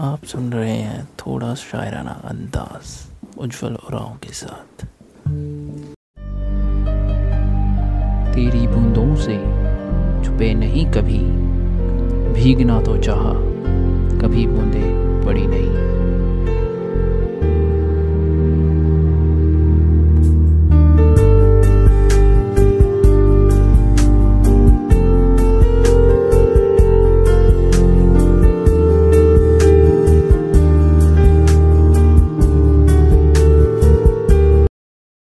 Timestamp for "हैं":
0.70-1.08